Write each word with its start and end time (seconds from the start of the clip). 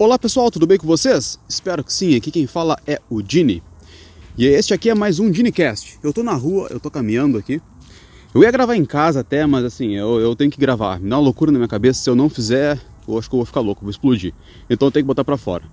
Olá 0.00 0.16
pessoal, 0.16 0.48
tudo 0.48 0.64
bem 0.64 0.78
com 0.78 0.86
vocês? 0.86 1.40
Espero 1.48 1.82
que 1.82 1.92
sim, 1.92 2.14
aqui 2.14 2.30
quem 2.30 2.46
fala 2.46 2.78
é 2.86 3.00
o 3.10 3.20
Dini. 3.20 3.60
E 4.36 4.46
este 4.46 4.72
aqui 4.72 4.88
é 4.88 4.94
mais 4.94 5.18
um 5.18 5.28
DiniCast. 5.28 5.98
Eu 6.04 6.12
tô 6.12 6.22
na 6.22 6.34
rua, 6.34 6.68
eu 6.70 6.78
tô 6.78 6.88
caminhando 6.88 7.36
aqui. 7.36 7.60
Eu 8.32 8.44
ia 8.44 8.50
gravar 8.52 8.76
em 8.76 8.84
casa 8.84 9.18
até, 9.18 9.44
mas 9.44 9.64
assim, 9.64 9.96
eu, 9.96 10.20
eu 10.20 10.36
tenho 10.36 10.52
que 10.52 10.60
gravar. 10.60 11.00
Me 11.00 11.10
dá 11.10 11.16
uma 11.16 11.24
loucura 11.24 11.50
na 11.50 11.58
minha 11.58 11.66
cabeça, 11.66 12.00
se 12.00 12.08
eu 12.08 12.14
não 12.14 12.30
fizer, 12.30 12.80
eu 13.08 13.18
acho 13.18 13.28
que 13.28 13.34
eu 13.34 13.38
vou 13.38 13.44
ficar 13.44 13.58
louco, 13.58 13.80
vou 13.80 13.90
explodir. 13.90 14.32
Então 14.70 14.86
eu 14.86 14.92
tenho 14.92 15.02
que 15.02 15.08
botar 15.08 15.24
pra 15.24 15.36
fora. 15.36 15.64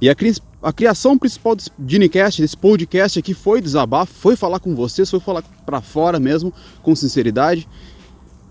E 0.00 0.10
a, 0.10 0.14
cri 0.16 0.34
a 0.60 0.72
criação 0.72 1.16
principal 1.16 1.54
desse 1.54 1.70
DiniCast, 1.78 2.42
desse 2.42 2.56
podcast 2.56 3.16
aqui, 3.16 3.32
foi 3.32 3.60
desabafo, 3.60 4.12
foi 4.12 4.34
falar 4.34 4.58
com 4.58 4.74
vocês, 4.74 5.08
foi 5.08 5.20
falar 5.20 5.42
pra 5.64 5.80
fora 5.80 6.18
mesmo, 6.18 6.52
com 6.82 6.96
sinceridade. 6.96 7.68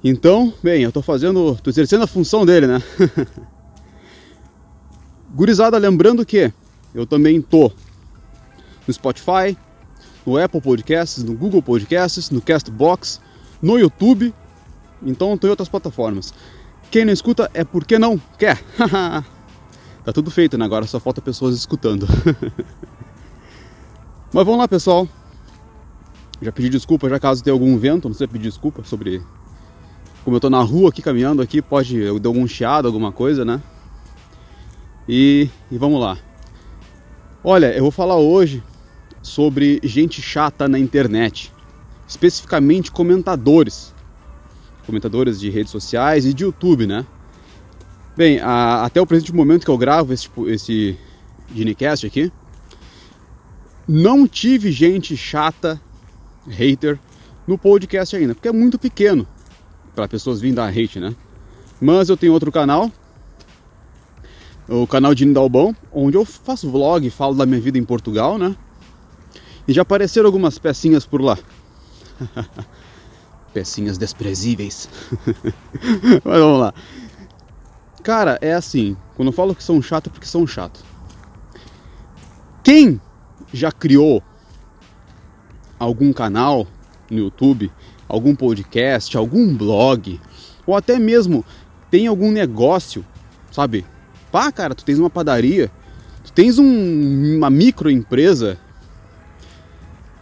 Então, 0.01 0.53
bem, 0.63 0.83
eu 0.83 0.91
tô 0.93 1.01
fazendo, 1.01 1.59
tô 1.61 1.69
exercendo 1.69 2.03
a 2.03 2.07
função 2.07 2.45
dele, 2.45 2.65
né? 2.65 2.81
Gurizada, 5.37 5.77
lembrando 5.77 6.25
que 6.25 6.51
eu 6.95 7.05
também 7.05 7.39
tô 7.39 7.71
no 8.87 8.91
Spotify, 8.91 9.55
no 10.25 10.35
Apple 10.35 10.59
Podcasts, 10.59 11.23
no 11.23 11.35
Google 11.35 11.61
Podcasts, 11.61 12.31
no 12.31 12.41
Castbox, 12.41 13.21
no 13.61 13.77
YouTube, 13.77 14.33
então 14.99 15.37
tô 15.37 15.45
em 15.45 15.51
outras 15.51 15.69
plataformas. 15.69 16.33
Quem 16.89 17.05
não 17.05 17.13
escuta 17.13 17.51
é 17.53 17.63
porque 17.63 17.99
não 17.99 18.19
quer. 18.39 18.59
tá 20.03 20.11
tudo 20.11 20.31
feito, 20.31 20.57
né? 20.57 20.65
Agora 20.65 20.87
só 20.87 20.99
falta 20.99 21.21
pessoas 21.21 21.55
escutando. 21.55 22.07
Mas 24.33 24.43
vamos 24.43 24.57
lá, 24.57 24.67
pessoal. 24.67 25.07
Já 26.41 26.51
pedi 26.51 26.69
desculpa, 26.69 27.07
já 27.09 27.19
caso 27.19 27.43
tenha 27.43 27.53
algum 27.53 27.77
vento, 27.77 28.09
não 28.09 28.15
sei 28.15 28.25
pedir 28.25 28.45
desculpa 28.45 28.83
sobre 28.83 29.21
como 30.23 30.35
eu 30.35 30.39
tô 30.39 30.49
na 30.49 30.63
rua 30.63 30.89
aqui 30.89 31.03
caminhando 31.03 31.43
aqui, 31.43 31.61
pode 31.61 31.95
eu 31.95 32.17
dar 32.17 32.29
algum 32.29 32.47
chiado, 32.47 32.87
alguma 32.87 33.11
coisa, 33.11 33.45
né? 33.45 33.61
E, 35.07 35.49
e 35.71 35.77
vamos 35.77 35.99
lá. 36.01 36.17
Olha, 37.43 37.73
eu 37.73 37.83
vou 37.83 37.91
falar 37.91 38.17
hoje 38.17 38.61
sobre 39.21 39.79
gente 39.83 40.21
chata 40.21 40.67
na 40.67 40.77
internet, 40.77 41.51
especificamente 42.07 42.91
comentadores, 42.91 43.93
comentadores 44.85 45.39
de 45.39 45.49
redes 45.49 45.71
sociais 45.71 46.25
e 46.25 46.33
de 46.33 46.43
YouTube, 46.43 46.85
né? 46.85 47.05
Bem, 48.17 48.39
a, 48.39 48.83
até 48.83 48.99
o 48.99 49.05
presente 49.05 49.33
momento 49.33 49.63
que 49.63 49.71
eu 49.71 49.77
gravo 49.77 50.11
esse, 50.11 50.29
esse 50.47 50.97
Ginecast 51.53 52.05
aqui, 52.05 52.31
não 53.87 54.27
tive 54.27 54.71
gente 54.71 55.15
chata, 55.15 55.79
hater, 56.47 56.99
no 57.45 57.57
podcast 57.57 58.15
ainda, 58.15 58.35
porque 58.35 58.49
é 58.49 58.51
muito 58.51 58.77
pequeno 58.77 59.25
para 59.95 60.07
pessoas 60.07 60.41
virem 60.41 60.53
dar 60.53 60.67
hate, 60.67 60.99
né? 60.99 61.15
Mas 61.79 62.09
eu 62.09 62.17
tenho 62.17 62.33
outro 62.33 62.51
canal 62.51 62.91
o 64.67 64.85
canal 64.85 65.15
de 65.15 65.25
Nindalbão, 65.25 65.75
onde 65.91 66.17
eu 66.17 66.25
faço 66.25 66.69
vlog, 66.69 67.09
falo 67.09 67.35
da 67.35 67.45
minha 67.45 67.61
vida 67.61 67.77
em 67.77 67.83
Portugal, 67.83 68.37
né? 68.37 68.55
E 69.67 69.73
já 69.73 69.81
apareceram 69.81 70.27
algumas 70.27 70.57
pecinhas 70.57 71.05
por 71.05 71.21
lá. 71.21 71.37
pecinhas 73.53 73.97
desprezíveis. 73.97 74.89
Mas 76.23 76.39
vamos 76.39 76.59
lá. 76.59 76.73
Cara, 78.03 78.37
é 78.41 78.53
assim, 78.53 78.95
quando 79.15 79.29
eu 79.29 79.33
falo 79.33 79.55
que 79.55 79.63
são 79.63 79.81
chato, 79.81 80.07
é 80.07 80.09
porque 80.09 80.25
são 80.25 80.45
chato. 80.45 80.83
Quem 82.63 83.01
já 83.53 83.71
criou 83.71 84.21
algum 85.79 86.11
canal 86.11 86.67
no 87.09 87.17
YouTube, 87.17 87.71
algum 88.07 88.35
podcast, 88.35 89.15
algum 89.17 89.55
blog, 89.55 90.19
ou 90.65 90.75
até 90.75 90.99
mesmo 90.99 91.43
tem 91.89 92.07
algum 92.07 92.31
negócio, 92.31 93.05
sabe? 93.51 93.85
Pá, 94.37 94.51
cara, 94.51 94.75
tu 94.75 94.85
tens 94.85 94.99
uma 94.99 95.09
padaria, 95.09 95.71
tu 96.23 96.31
tens 96.31 96.59
um, 96.59 97.37
uma 97.37 97.49
microempresa, 97.49 98.55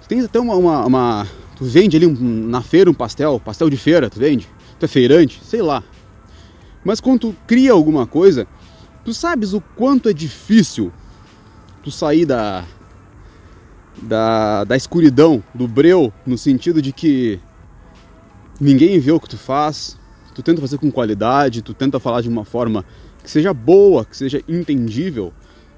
tu 0.02 0.08
tens 0.08 0.24
até 0.24 0.40
uma, 0.40 0.56
uma, 0.56 0.86
uma 0.86 1.28
Tu 1.58 1.66
vende 1.66 1.98
ali 1.98 2.08
um, 2.08 2.48
na 2.48 2.62
feira 2.62 2.90
um 2.90 2.94
pastel, 2.94 3.42
pastel 3.42 3.70
de 3.70 3.76
feira, 3.76 4.10
tu 4.10 4.18
vende? 4.18 4.48
Tu 4.80 4.86
é 4.86 4.88
feirante, 4.88 5.42
sei 5.44 5.62
lá. 5.62 5.84
Mas 6.82 7.02
quando 7.02 7.20
tu 7.20 7.36
cria 7.46 7.74
alguma 7.74 8.08
coisa, 8.08 8.48
tu 9.04 9.14
sabes 9.14 9.52
o 9.52 9.60
quanto 9.60 10.08
é 10.08 10.14
difícil 10.14 10.94
tu 11.84 11.92
sair 11.92 12.26
da, 12.26 12.64
da, 14.02 14.64
da 14.64 14.78
escuridão, 14.78 15.44
do 15.54 15.68
breu, 15.68 16.14
no 16.26 16.38
sentido 16.38 16.82
de 16.82 16.94
que 16.94 17.38
ninguém 18.62 18.98
vê 18.98 19.12
o 19.12 19.20
que 19.20 19.28
tu 19.28 19.38
faz, 19.38 20.00
tu 20.34 20.42
tenta 20.42 20.62
fazer 20.62 20.78
com 20.78 20.90
qualidade, 20.90 21.62
tu 21.62 21.74
tenta 21.74 22.00
falar 22.00 22.22
de 22.22 22.30
uma 22.30 22.46
forma 22.46 22.86
que 23.26 23.32
seja 23.32 23.54
boa, 23.54 24.06
que 24.06 24.16
seja 24.16 24.42
entendível. 24.48 25.34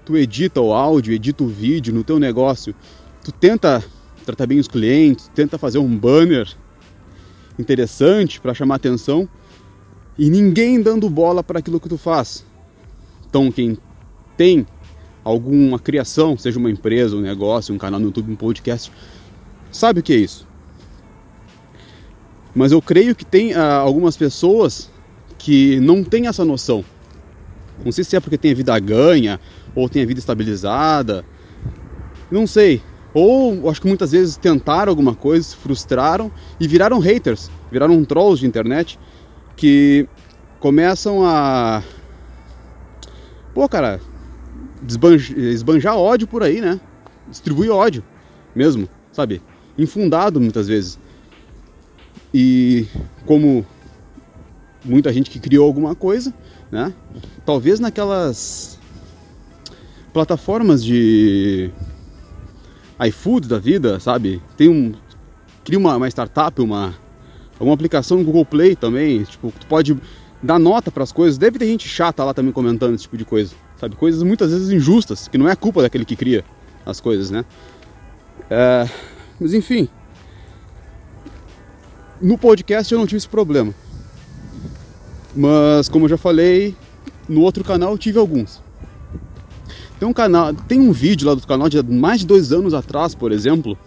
Tu 0.05 0.17
edita 0.17 0.61
o 0.61 0.73
áudio, 0.73 1.13
edita 1.13 1.43
o 1.43 1.47
vídeo 1.47 1.93
no 1.93 2.03
teu 2.03 2.19
negócio, 2.19 2.75
tu 3.23 3.31
tenta 3.31 3.83
tratar 4.25 4.45
bem 4.45 4.59
os 4.59 4.67
clientes, 4.67 5.31
tenta 5.33 5.57
fazer 5.57 5.77
um 5.77 5.97
banner 5.97 6.47
interessante 7.57 8.39
para 8.39 8.53
chamar 8.53 8.75
atenção 8.75 9.27
e 10.17 10.29
ninguém 10.29 10.81
dando 10.81 11.09
bola 11.09 11.41
para 11.41 11.59
aquilo 11.59 11.79
que 11.79 11.87
tu 11.87 11.97
faz. 11.97 12.45
Então, 13.29 13.51
quem 13.51 13.77
tem 14.35 14.65
alguma 15.23 15.79
criação, 15.79 16.37
seja 16.37 16.59
uma 16.59 16.69
empresa, 16.69 17.15
um 17.15 17.21
negócio, 17.21 17.73
um 17.73 17.77
canal 17.77 17.99
no 17.99 18.07
YouTube, 18.07 18.31
um 18.31 18.35
podcast, 18.35 18.91
sabe 19.71 20.01
o 20.01 20.03
que 20.03 20.13
é 20.13 20.17
isso. 20.17 20.45
Mas 22.53 22.71
eu 22.71 22.81
creio 22.81 23.15
que 23.15 23.25
tem 23.25 23.53
ah, 23.53 23.75
algumas 23.75 24.17
pessoas 24.17 24.89
que 25.37 25.79
não 25.79 26.03
têm 26.03 26.27
essa 26.27 26.43
noção. 26.43 26.83
Não 27.83 27.91
sei 27.91 28.03
se 28.03 28.15
é 28.15 28.19
porque 28.19 28.37
tem 28.37 28.51
a 28.51 28.55
vida 28.55 28.77
ganha 28.79 29.39
ou 29.75 29.87
tem 29.87 30.03
a 30.03 30.05
vida 30.05 30.19
estabilizada. 30.19 31.25
Não 32.31 32.45
sei. 32.45 32.81
Ou 33.13 33.69
acho 33.69 33.81
que 33.81 33.87
muitas 33.87 34.11
vezes 34.11 34.37
tentaram 34.37 34.91
alguma 34.91 35.15
coisa, 35.15 35.43
se 35.43 35.55
frustraram 35.55 36.31
e 36.59 36.67
viraram 36.67 36.99
haters, 36.99 37.49
viraram 37.71 38.03
trolls 38.03 38.39
de 38.39 38.45
internet 38.45 38.99
que 39.55 40.07
começam 40.59 41.25
a. 41.25 41.81
Pô, 43.53 43.67
cara, 43.67 43.99
esbanjar 45.35 45.97
ódio 45.97 46.27
por 46.27 46.43
aí, 46.43 46.61
né? 46.61 46.79
Distribuir 47.29 47.71
ódio 47.71 48.03
mesmo, 48.55 48.87
sabe? 49.11 49.41
Infundado 49.77 50.39
muitas 50.39 50.67
vezes. 50.67 50.99
E 52.33 52.85
como 53.25 53.65
muita 54.87 55.11
gente 55.11 55.29
que 55.29 55.39
criou 55.39 55.65
alguma 55.65 55.93
coisa, 55.93 56.33
né? 56.71 56.93
Talvez 57.45 57.79
naquelas 57.79 58.79
plataformas 60.13 60.83
de 60.83 61.69
iFood 63.07 63.47
da 63.47 63.59
vida, 63.59 63.99
sabe? 63.99 64.41
Tem 64.55 64.69
um 64.69 64.93
cria 65.63 65.77
uma, 65.77 65.97
uma 65.97 66.07
startup, 66.07 66.61
uma 66.61 66.95
alguma 67.59 67.73
aplicação 67.73 68.17
no 68.17 68.23
Google 68.23 68.45
Play 68.45 68.75
também, 68.75 69.23
tipo, 69.23 69.51
tu 69.59 69.67
pode 69.67 69.97
dar 70.41 70.59
nota 70.59 70.91
para 70.91 71.03
as 71.03 71.11
coisas. 71.11 71.37
Deve 71.37 71.59
ter 71.59 71.65
gente 71.65 71.87
chata 71.87 72.23
lá 72.23 72.33
também 72.33 72.51
comentando 72.51 72.93
esse 72.93 73.03
tipo 73.03 73.17
de 73.17 73.25
coisa, 73.25 73.53
sabe? 73.77 73.95
Coisas 73.95 74.23
muitas 74.23 74.51
vezes 74.51 74.69
injustas, 74.69 75.27
que 75.27 75.37
não 75.37 75.49
é 75.49 75.55
culpa 75.55 75.81
daquele 75.81 76.05
que 76.05 76.15
cria 76.15 76.45
as 76.85 77.01
coisas, 77.01 77.29
né? 77.29 77.43
É, 78.49 78.87
mas 79.39 79.53
enfim, 79.53 79.89
no 82.21 82.37
podcast 82.37 82.93
eu 82.93 82.99
não 82.99 83.05
tive 83.05 83.17
esse 83.17 83.29
problema. 83.29 83.73
Mas 85.37 85.87
como 85.87 86.05
eu 86.05 86.09
já 86.09 86.17
falei, 86.17 86.75
no 87.29 87.41
outro 87.41 87.63
canal 87.63 87.91
eu 87.91 87.97
tive 87.97 88.17
alguns. 88.17 88.59
Tem 89.99 90.07
um 90.07 90.13
canal, 90.13 90.51
tem 90.53 90.79
um 90.79 90.91
vídeo 90.91 91.27
lá 91.27 91.35
do 91.35 91.45
canal 91.45 91.69
de 91.69 91.81
mais 91.83 92.21
de 92.21 92.25
dois 92.25 92.51
anos 92.51 92.73
atrás, 92.73 93.13
por 93.13 93.31
exemplo, 93.31 93.77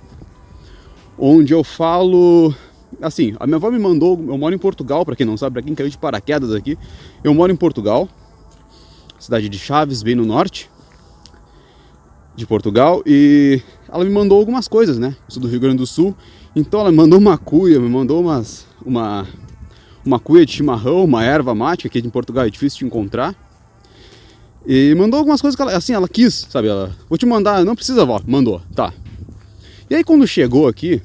onde 1.18 1.52
eu 1.52 1.64
falo 1.64 2.54
assim, 3.02 3.34
a 3.38 3.46
minha 3.46 3.56
avó 3.56 3.70
me 3.70 3.78
mandou, 3.78 4.12
eu 4.28 4.38
moro 4.38 4.54
em 4.54 4.58
Portugal, 4.58 5.04
para 5.04 5.16
quem 5.16 5.26
não 5.26 5.36
sabe, 5.36 5.54
para 5.54 5.62
quem 5.62 5.74
caiu 5.74 5.88
de 5.88 5.98
paraquedas 5.98 6.52
aqui, 6.52 6.78
eu 7.22 7.34
moro 7.34 7.52
em 7.52 7.56
Portugal, 7.56 8.08
cidade 9.18 9.48
de 9.48 9.58
Chaves, 9.58 10.02
bem 10.02 10.14
no 10.14 10.24
norte 10.24 10.70
de 12.36 12.46
Portugal, 12.46 13.02
e 13.04 13.60
ela 13.88 14.04
me 14.04 14.10
mandou 14.10 14.38
algumas 14.38 14.68
coisas, 14.68 14.98
né? 14.98 15.16
Eu 15.28 15.34
sou 15.34 15.42
do 15.42 15.48
Rio 15.48 15.60
Grande 15.60 15.78
do 15.78 15.86
Sul, 15.86 16.14
então 16.54 16.80
ela 16.80 16.90
me 16.90 16.96
mandou 16.96 17.18
uma 17.18 17.36
cuia, 17.36 17.78
me 17.78 17.88
mandou 17.88 18.20
umas, 18.20 18.66
uma, 18.84 19.26
uma 20.04 20.18
cuia 20.18 20.46
de 20.46 20.52
chimarrão, 20.52 21.04
uma 21.04 21.24
erva 21.24 21.54
mate, 21.54 21.88
que 21.88 21.98
aqui 21.98 22.06
em 22.06 22.10
Portugal 22.10 22.46
é 22.46 22.50
difícil 22.50 22.80
de 22.80 22.84
encontrar. 22.86 23.34
E 24.66 24.94
mandou 24.94 25.18
algumas 25.18 25.40
coisas 25.40 25.56
que 25.56 25.62
ela, 25.62 25.76
assim, 25.76 25.92
ela 25.92 26.08
quis, 26.08 26.46
sabe? 26.50 26.68
Ela, 26.68 26.94
vou 27.08 27.16
te 27.16 27.26
mandar, 27.26 27.64
não 27.64 27.74
precisa, 27.74 28.04
vó, 28.04 28.20
mandou, 28.26 28.60
tá. 28.74 28.92
E 29.88 29.94
aí 29.94 30.04
quando 30.04 30.26
chegou 30.26 30.68
aqui, 30.68 31.02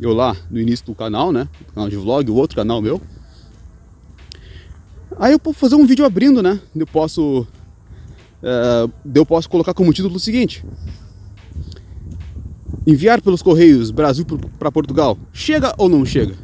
eu 0.00 0.12
lá 0.12 0.36
no 0.50 0.60
início 0.60 0.84
do 0.84 0.94
canal, 0.94 1.32
né? 1.32 1.48
Canal 1.74 1.88
de 1.88 1.96
vlog, 1.96 2.30
o 2.30 2.34
outro 2.34 2.56
canal 2.56 2.82
meu. 2.82 3.00
Aí 5.18 5.32
eu 5.32 5.38
posso 5.38 5.58
fazer 5.58 5.74
um 5.74 5.86
vídeo 5.86 6.04
abrindo, 6.04 6.42
né? 6.42 6.60
Eu 6.74 6.86
posso. 6.86 7.46
É, 8.42 8.88
eu 9.14 9.24
posso 9.24 9.48
colocar 9.48 9.72
como 9.72 9.92
título 9.92 10.16
o 10.16 10.20
seguinte: 10.20 10.62
Enviar 12.86 13.22
pelos 13.22 13.40
Correios 13.40 13.90
Brasil 13.90 14.26
para 14.58 14.70
Portugal. 14.70 15.16
Chega 15.32 15.74
ou 15.78 15.88
não 15.88 16.04
chega? 16.04 16.34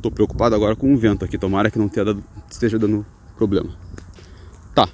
Tô 0.00 0.10
preocupado 0.10 0.54
agora 0.54 0.76
com 0.76 0.92
o 0.92 0.96
vento 0.96 1.24
aqui, 1.24 1.36
tomara 1.36 1.70
que 1.70 1.78
não 1.78 1.88
dado, 1.88 2.22
esteja 2.50 2.78
dando 2.78 3.04
problema. 3.36 3.70
Tá. 4.74 4.88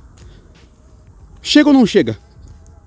Chega 1.42 1.68
ou 1.68 1.74
não 1.74 1.86
chega? 1.86 2.18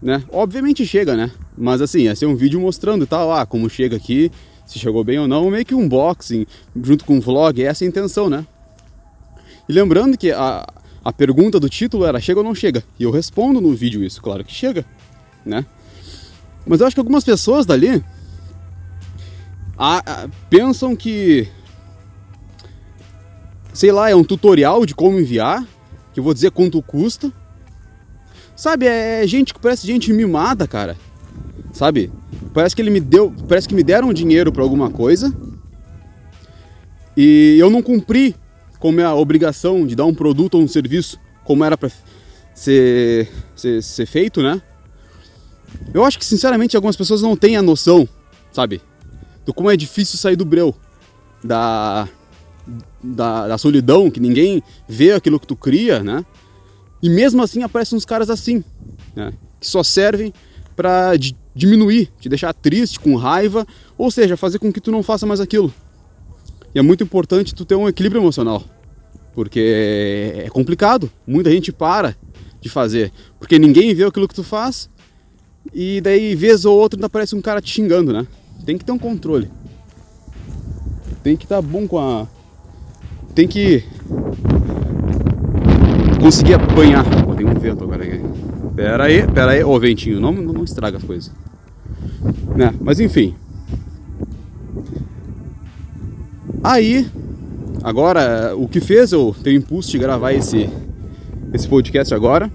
Né? 0.02 0.24
Obviamente 0.32 0.86
chega, 0.86 1.16
né? 1.16 1.32
Mas 1.58 1.82
assim, 1.82 2.02
ia 2.02 2.16
ser 2.16 2.26
um 2.26 2.36
vídeo 2.36 2.60
mostrando 2.60 3.04
e 3.04 3.08
tal, 3.08 3.32
ah, 3.32 3.46
como 3.46 3.70
chega 3.70 3.96
aqui, 3.96 4.32
se 4.66 4.80
chegou 4.80 5.04
bem 5.04 5.20
ou 5.20 5.28
não, 5.28 5.50
meio 5.50 5.66
que 5.66 5.74
um 5.74 5.82
unboxing 5.82 6.46
junto 6.82 7.06
com 7.06 7.16
um 7.16 7.22
vlog, 7.22 7.64
essa 7.64 7.84
é 7.84 7.88
a 7.88 7.90
intenção, 7.90 8.30
né? 8.30 8.46
E 9.68 9.74
lembrando 9.74 10.18
que 10.18 10.32
a, 10.32 10.66
a 11.04 11.14
pergunta 11.14 11.60
do 11.60 11.70
título 11.70 12.06
era 12.06 12.20
chega 12.20 12.40
ou 12.40 12.44
não 12.44 12.56
chega? 12.56 12.84
E 13.00 13.04
eu 13.04 13.12
respondo 13.12 13.62
no 13.62 13.74
vídeo 13.74 14.04
isso, 14.04 14.22
claro 14.22 14.44
que 14.44 14.54
chega, 14.54 14.86
né? 15.46 15.66
Mas 16.66 16.82
eu 16.82 16.88
acho 16.88 16.96
que 16.96 17.00
algumas 17.00 17.24
pessoas 17.24 17.66
dali 17.66 18.04
a, 19.78 19.98
a, 19.98 20.30
pensam 20.50 20.96
que 20.96 21.48
sei 23.78 23.92
lá, 23.92 24.10
é 24.10 24.16
um 24.16 24.24
tutorial 24.24 24.88
de 24.88 24.96
como 24.96 25.20
enviar, 25.20 25.64
que 26.12 26.20
eu 26.20 26.24
vou 26.24 26.34
dizer 26.34 26.50
quanto 26.50 26.82
custa. 26.82 27.32
Sabe, 28.56 28.88
é 28.88 29.26
gente 29.28 29.54
que 29.54 29.60
parece 29.60 29.86
gente 29.86 30.12
mimada, 30.12 30.68
cara. 30.68 30.98
Sabe? 31.72 32.12
Parece 32.56 32.76
que 32.76 32.82
ele 32.82 32.90
me 32.90 33.00
deu, 33.00 33.32
parece 33.48 33.68
que 33.68 33.76
me 33.76 33.84
deram 33.84 34.12
dinheiro 34.12 34.52
para 34.52 34.64
alguma 34.64 34.90
coisa. 34.90 35.32
E 37.16 37.56
eu 37.60 37.70
não 37.70 37.84
cumpri 37.84 38.36
com 38.80 39.00
a 39.00 39.14
obrigação 39.14 39.86
de 39.86 39.96
dar 39.96 40.06
um 40.06 40.14
produto 40.14 40.56
ou 40.56 40.64
um 40.64 40.68
serviço 40.68 41.20
como 41.44 41.64
era 41.64 41.78
para 41.78 41.92
ser, 42.56 43.30
ser, 43.56 43.84
ser 43.84 44.08
feito, 44.08 44.42
né? 44.42 44.60
Eu 45.94 46.04
acho 46.04 46.18
que 46.18 46.26
sinceramente 46.26 46.76
algumas 46.76 46.96
pessoas 46.96 47.22
não 47.22 47.38
têm 47.38 47.58
a 47.58 47.62
noção, 47.62 48.10
sabe? 48.52 48.82
Do 49.46 49.54
como 49.54 49.70
é 49.70 49.78
difícil 49.78 50.18
sair 50.18 50.36
do 50.36 50.46
breu, 50.46 50.76
da, 51.44 52.10
da, 53.04 53.48
da 53.48 53.58
solidão, 53.58 54.12
que 54.12 54.20
ninguém 54.20 54.62
vê 54.88 55.14
aquilo 55.14 55.40
que 55.40 55.48
tu 55.48 55.56
cria, 55.56 56.04
né? 56.04 56.26
E 57.02 57.10
mesmo 57.10 57.42
assim 57.42 57.64
aparecem 57.64 57.98
uns 57.98 58.06
caras 58.06 58.30
assim, 58.30 58.64
né? 59.16 59.34
Que 59.60 59.68
só 59.68 59.84
servem 59.84 60.34
para 60.76 61.14
diminuir, 61.56 62.10
te 62.20 62.30
deixar 62.30 62.54
triste, 62.54 63.00
com 63.00 63.16
raiva, 63.16 63.66
ou 63.98 64.12
seja, 64.12 64.38
fazer 64.38 64.60
com 64.60 64.72
que 64.72 64.82
tu 64.82 64.92
não 64.92 65.02
faça 65.02 65.26
mais 65.26 65.40
aquilo. 65.40 65.74
E 66.74 66.80
é 66.80 66.82
muito 66.82 67.04
importante 67.04 67.56
tu 67.56 67.66
ter 67.66 67.76
um 67.76 67.88
equilíbrio 67.88 68.22
emocional, 68.22 68.64
porque 69.34 70.44
é 70.46 70.50
complicado. 70.50 71.10
Muita 71.26 71.50
gente 71.50 71.72
para 71.72 72.16
de 72.62 72.70
fazer, 72.70 73.12
porque 73.40 73.58
ninguém 73.58 73.94
vê 73.94 74.04
aquilo 74.04 74.28
que 74.28 74.36
tu 74.36 74.44
faz, 74.44 74.90
e 75.74 76.02
daí 76.02 76.36
vez 76.36 76.66
ou 76.66 76.78
outra 76.78 76.98
ainda 76.98 77.08
aparece 77.08 77.36
um 77.36 77.42
cara 77.42 77.62
te 77.62 77.72
xingando, 77.72 78.14
né? 78.14 78.28
Tem 78.66 78.78
que 78.78 78.86
ter 78.86 78.92
um 78.92 79.00
controle. 79.00 79.50
Tem 81.24 81.36
que 81.36 81.46
estar 81.46 81.58
tá 81.58 81.62
bom 81.62 81.88
com 81.88 81.98
a 81.98 82.28
tem 83.38 83.48
que 83.48 83.84
conseguir 86.20 86.56
apanhar. 86.56 87.06
Pô, 87.24 87.36
tem 87.36 87.46
um 87.46 87.54
vento 87.54 87.84
agora 87.84 88.04
aqui. 88.04 88.20
Pera 88.76 89.04
aí, 89.04 89.28
pera 89.28 89.52
aí. 89.52 89.64
Ô, 89.64 89.76
oh, 89.76 89.80
ventinho, 89.80 90.20
não, 90.20 90.32
não 90.32 90.64
estraga 90.64 90.98
as 90.98 91.04
coisas. 91.04 91.32
Né? 92.56 92.74
Mas 92.82 93.00
enfim. 93.00 93.36
Aí, 96.64 97.06
agora, 97.84 98.56
o 98.58 98.68
que 98.68 98.82
fez 98.82 99.12
eu 99.12 99.36
ter 99.44 99.52
o 99.52 99.54
impulso 99.54 99.92
de 99.92 100.00
gravar 100.00 100.34
esse, 100.34 100.68
esse 101.54 101.68
podcast 101.68 102.16
agora 102.16 102.52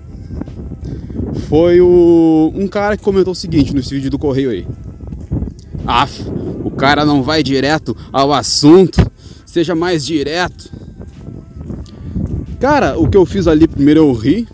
foi 1.49 1.81
o, 1.81 2.53
um 2.57 2.67
cara 2.67 2.97
que 2.97 3.05
comentou 3.05 3.31
o 3.31 3.37
seguinte 3.37 3.73
nesse 3.73 3.95
vídeo 3.95 4.11
do 4.11 4.19
correio 4.19 4.51
aí. 4.51 4.67
Af, 5.87 6.25
o 6.65 6.73
cara 6.73 7.05
não 7.05 7.23
vai 7.23 7.41
direto 7.41 7.97
ao 8.13 8.33
assunto 8.33 9.12
seja 9.53 9.75
mais 9.75 10.03
direto. 10.07 10.73
Cara, 12.59 12.99
o 12.99 13.07
que 13.07 13.19
eu 13.19 13.27
fiz 13.27 13.47
ali 13.47 13.69
primeiro 13.69 14.01
eu 14.01 14.13
ri, 14.15 14.49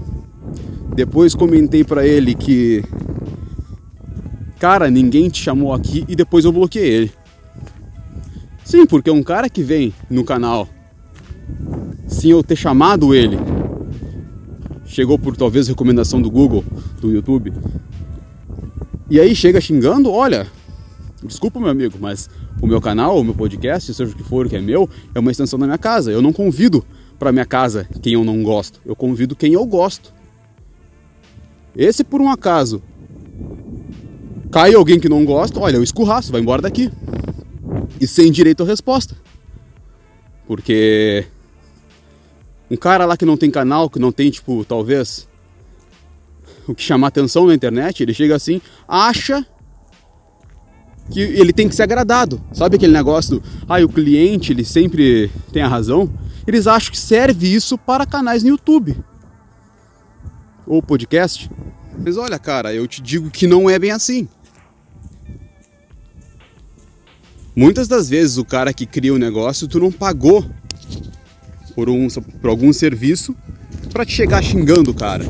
depois 0.92 1.36
comentei 1.36 1.84
para 1.84 2.04
ele 2.04 2.34
que 2.34 2.82
cara, 4.58 4.90
ninguém 4.90 5.28
te 5.28 5.40
chamou 5.40 5.72
aqui 5.72 6.04
e 6.08 6.16
depois 6.16 6.44
eu 6.44 6.50
bloqueei 6.50 6.88
ele. 6.88 7.12
Sim, 8.64 8.86
porque 8.86 9.08
um 9.08 9.22
cara 9.22 9.48
que 9.48 9.62
vem 9.62 9.94
no 10.10 10.24
canal 10.24 10.68
sem 12.08 12.32
eu 12.32 12.42
ter 12.42 12.56
chamado 12.56 13.14
ele, 13.14 13.38
chegou 14.84 15.16
por 15.16 15.36
talvez 15.36 15.68
recomendação 15.68 16.20
do 16.20 16.28
Google, 16.28 16.64
do 17.00 17.12
YouTube, 17.12 17.52
e 19.08 19.20
aí 19.20 19.32
chega 19.32 19.60
xingando, 19.60 20.10
olha, 20.10 20.48
desculpa 21.22 21.60
meu 21.60 21.68
amigo, 21.68 21.96
mas 22.00 22.28
o 22.60 22.66
meu 22.66 22.80
canal, 22.80 23.18
o 23.18 23.24
meu 23.24 23.34
podcast, 23.34 23.92
seja 23.94 24.12
o 24.12 24.14
que 24.14 24.22
for 24.22 24.48
que 24.48 24.56
é 24.56 24.60
meu, 24.60 24.88
é 25.14 25.20
uma 25.20 25.30
extensão 25.30 25.58
da 25.58 25.66
minha 25.66 25.78
casa. 25.78 26.10
Eu 26.10 26.22
não 26.22 26.32
convido 26.32 26.84
para 27.18 27.32
minha 27.32 27.46
casa 27.46 27.88
quem 28.02 28.14
eu 28.14 28.24
não 28.24 28.42
gosto, 28.42 28.80
eu 28.84 28.94
convido 28.94 29.36
quem 29.36 29.52
eu 29.52 29.64
gosto. 29.64 30.12
Esse 31.76 32.02
por 32.02 32.20
um 32.20 32.30
acaso 32.30 32.82
cai 34.50 34.74
alguém 34.74 34.98
que 34.98 35.08
não 35.08 35.24
gosta, 35.24 35.60
olha, 35.60 35.76
eu 35.76 35.82
escurraço, 35.82 36.32
vai 36.32 36.40
embora 36.40 36.62
daqui. 36.62 36.90
E 38.00 38.06
sem 38.06 38.30
direito 38.30 38.62
à 38.62 38.66
resposta. 38.66 39.16
Porque 40.46 41.26
um 42.70 42.76
cara 42.76 43.04
lá 43.04 43.16
que 43.16 43.24
não 43.24 43.36
tem 43.36 43.50
canal, 43.50 43.88
que 43.88 43.98
não 43.98 44.12
tem, 44.12 44.30
tipo, 44.30 44.64
talvez 44.64 45.28
o 46.66 46.74
que 46.74 46.82
chamar 46.82 47.08
atenção 47.08 47.46
na 47.46 47.54
internet, 47.54 48.02
ele 48.02 48.12
chega 48.12 48.36
assim, 48.36 48.60
acha 48.86 49.46
que 51.10 51.20
ele 51.20 51.52
tem 51.52 51.68
que 51.68 51.74
ser 51.74 51.82
agradado. 51.82 52.40
Sabe 52.52 52.76
aquele 52.76 52.92
negócio 52.92 53.38
do, 53.38 53.42
ah, 53.68 53.82
o 53.82 53.88
cliente, 53.88 54.52
ele 54.52 54.64
sempre 54.64 55.30
tem 55.52 55.62
a 55.62 55.68
razão? 55.68 56.10
Eles 56.46 56.66
acham 56.66 56.90
que 56.90 56.98
serve 56.98 57.52
isso 57.52 57.76
para 57.76 58.06
canais 58.06 58.42
no 58.42 58.50
YouTube 58.50 58.96
ou 60.66 60.82
podcast. 60.82 61.50
Mas 61.98 62.16
olha, 62.16 62.38
cara, 62.38 62.72
eu 62.72 62.86
te 62.86 63.02
digo 63.02 63.30
que 63.30 63.46
não 63.46 63.68
é 63.68 63.78
bem 63.78 63.90
assim. 63.90 64.28
Muitas 67.56 67.88
das 67.88 68.08
vezes 68.08 68.38
o 68.38 68.44
cara 68.44 68.72
que 68.72 68.86
cria 68.86 69.12
o 69.12 69.16
um 69.16 69.18
negócio, 69.18 69.66
tu 69.66 69.80
não 69.80 69.90
pagou 69.90 70.44
por, 71.74 71.88
um, 71.88 72.06
por 72.40 72.50
algum 72.50 72.72
serviço 72.72 73.34
para 73.92 74.04
te 74.04 74.12
chegar 74.12 74.42
xingando 74.42 74.92
o 74.92 74.94
cara. 74.94 75.24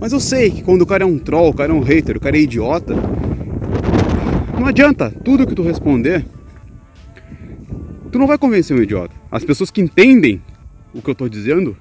Mas 0.00 0.12
eu 0.12 0.20
sei 0.20 0.50
que 0.50 0.62
quando 0.62 0.82
o 0.82 0.86
cara 0.86 1.02
é 1.02 1.06
um 1.06 1.18
troll, 1.18 1.50
o 1.50 1.54
cara 1.54 1.72
é 1.72 1.74
um 1.74 1.82
hater, 1.82 2.16
o 2.16 2.20
cara 2.20 2.36
é 2.36 2.40
idiota, 2.40 2.94
não 4.58 4.66
adianta, 4.66 5.10
tudo 5.24 5.46
que 5.46 5.54
tu 5.54 5.62
responder, 5.62 6.24
tu 8.10 8.18
não 8.18 8.26
vai 8.26 8.36
convencer 8.36 8.76
um 8.76 8.82
idiota. 8.82 9.14
As 9.30 9.44
pessoas 9.44 9.70
que 9.70 9.80
entendem 9.80 10.42
o 10.92 11.00
que 11.00 11.08
eu 11.08 11.12
estou 11.12 11.28
dizendo, 11.28 11.76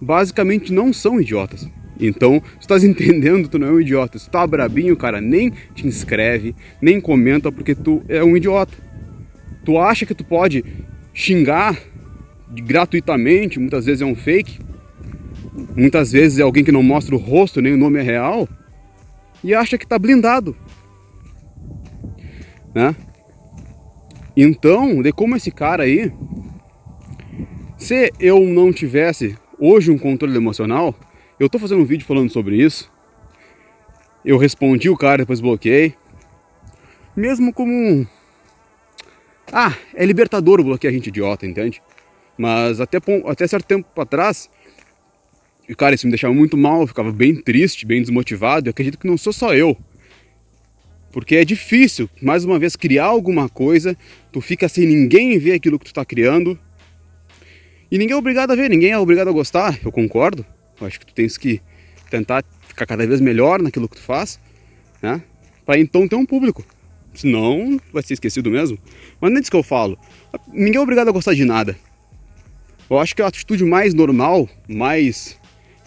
basicamente 0.00 0.72
não 0.72 0.92
são 0.92 1.20
idiotas. 1.20 1.68
Então, 1.98 2.42
se 2.54 2.60
estás 2.60 2.84
entendendo, 2.84 3.48
tu 3.48 3.58
não 3.58 3.68
é 3.68 3.70
um 3.70 3.80
idiota. 3.80 4.18
Se 4.18 4.26
tu 4.26 4.32
tá 4.32 4.46
brabinho, 4.46 4.96
cara, 4.96 5.20
nem 5.20 5.52
te 5.74 5.86
inscreve, 5.86 6.54
nem 6.82 7.00
comenta 7.00 7.50
porque 7.50 7.74
tu 7.74 8.02
é 8.08 8.22
um 8.22 8.36
idiota. 8.36 8.74
Tu 9.64 9.78
acha 9.78 10.04
que 10.04 10.14
tu 10.14 10.24
pode 10.24 10.64
xingar 11.12 11.78
gratuitamente, 12.50 13.58
muitas 13.58 13.86
vezes 13.86 14.02
é 14.02 14.04
um 14.04 14.14
fake, 14.14 14.58
muitas 15.74 16.12
vezes 16.12 16.38
é 16.38 16.42
alguém 16.42 16.62
que 16.62 16.72
não 16.72 16.82
mostra 16.82 17.14
o 17.14 17.18
rosto, 17.18 17.62
nem 17.62 17.72
o 17.72 17.78
nome 17.78 17.98
é 17.98 18.02
real, 18.02 18.48
e 19.42 19.54
acha 19.54 19.78
que 19.78 19.86
tá 19.86 19.98
blindado 19.98 20.54
né? 22.74 22.94
Então, 24.36 25.00
de 25.00 25.12
como 25.12 25.36
esse 25.36 25.50
cara 25.50 25.84
aí, 25.84 26.12
se 27.76 28.12
eu 28.18 28.40
não 28.40 28.72
tivesse 28.72 29.38
hoje 29.58 29.90
um 29.90 29.98
controle 29.98 30.36
emocional, 30.36 30.94
eu 31.38 31.48
tô 31.48 31.58
fazendo 31.58 31.82
um 31.82 31.84
vídeo 31.84 32.06
falando 32.06 32.30
sobre 32.30 32.56
isso. 32.56 32.92
Eu 34.24 34.38
respondi 34.38 34.88
o 34.88 34.96
cara, 34.96 35.18
depois 35.18 35.40
bloqueei. 35.40 35.94
Mesmo 37.14 37.52
como 37.52 37.72
um... 37.72 38.06
Ah, 39.52 39.74
é 39.94 40.04
libertador 40.04 40.62
bloquear 40.64 40.92
gente 40.92 41.08
idiota, 41.08 41.46
entende? 41.46 41.80
Mas 42.36 42.80
até, 42.80 42.98
até 43.26 43.46
certo 43.46 43.66
tempo 43.66 44.00
atrás, 44.00 44.50
cara, 45.76 45.94
isso 45.94 46.06
me 46.06 46.10
deixava 46.10 46.34
muito 46.34 46.56
mal, 46.56 46.80
eu 46.80 46.86
ficava 46.86 47.12
bem 47.12 47.36
triste, 47.40 47.86
bem 47.86 48.00
desmotivado. 48.00 48.68
Eu 48.68 48.70
acredito 48.70 48.98
que 48.98 49.06
não 49.06 49.16
sou 49.16 49.32
só 49.32 49.54
eu. 49.54 49.76
Porque 51.14 51.36
é 51.36 51.44
difícil, 51.44 52.10
mais 52.20 52.44
uma 52.44 52.58
vez, 52.58 52.74
criar 52.74 53.04
alguma 53.04 53.48
coisa, 53.48 53.96
tu 54.32 54.40
fica 54.40 54.68
sem 54.68 54.84
ninguém 54.84 55.38
ver 55.38 55.52
aquilo 55.52 55.78
que 55.78 55.84
tu 55.84 55.92
está 55.92 56.04
criando. 56.04 56.58
E 57.88 57.96
ninguém 57.96 58.14
é 58.14 58.18
obrigado 58.18 58.50
a 58.50 58.56
ver, 58.56 58.68
ninguém 58.68 58.90
é 58.90 58.98
obrigado 58.98 59.28
a 59.28 59.32
gostar, 59.32 59.78
eu 59.84 59.92
concordo. 59.92 60.44
Eu 60.80 60.84
acho 60.84 60.98
que 60.98 61.06
tu 61.06 61.14
tens 61.14 61.38
que 61.38 61.60
tentar 62.10 62.42
ficar 62.66 62.84
cada 62.84 63.06
vez 63.06 63.20
melhor 63.20 63.62
naquilo 63.62 63.88
que 63.88 63.94
tu 63.94 64.02
faz, 64.02 64.40
né? 65.00 65.22
Para 65.64 65.78
então 65.78 66.08
ter 66.08 66.16
um 66.16 66.26
público. 66.26 66.66
Senão 67.14 67.80
vai 67.92 68.02
ser 68.02 68.14
esquecido 68.14 68.50
mesmo. 68.50 68.76
Mas 69.20 69.30
não 69.30 69.36
é 69.36 69.40
disso 69.40 69.52
que 69.52 69.56
eu 69.56 69.62
falo. 69.62 69.96
Ninguém 70.52 70.78
é 70.78 70.80
obrigado 70.80 71.10
a 71.10 71.12
gostar 71.12 71.34
de 71.34 71.44
nada. 71.44 71.78
Eu 72.90 72.98
acho 72.98 73.14
que 73.14 73.22
a 73.22 73.28
atitude 73.28 73.62
mais 73.62 73.94
normal, 73.94 74.48
mais 74.66 75.38